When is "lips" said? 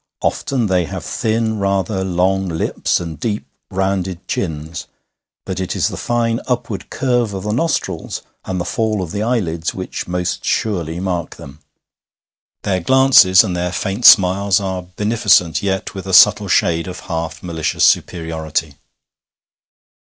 2.47-2.99